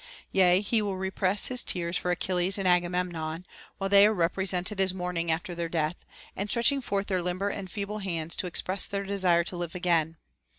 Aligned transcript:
t 0.33 0.39
Yea, 0.39 0.61
he 0.61 0.81
will 0.81 0.97
repress 0.97 1.45
his 1.49 1.63
tears 1.63 1.95
for 1.95 2.09
Achilles 2.09 2.57
and 2.57 2.67
Agamemnon, 2.67 3.45
while 3.77 3.87
they 3.87 4.07
are 4.07 4.13
represented 4.15 4.81
as 4.81 4.95
mourning 4.95 5.29
after 5.29 5.53
their 5.53 5.69
death, 5.69 6.05
and 6.35 6.49
stretching 6.49 6.81
forth 6.81 7.05
their 7.05 7.21
limber 7.21 7.49
and 7.49 7.69
feeble 7.69 7.99
hands 7.99 8.35
to 8.37 8.47
ex 8.47 8.63
press 8.63 8.87
their 8.87 9.03
desire 9.03 9.43
to 9.43 9.57
live 9.57 9.75
again. 9.75 10.17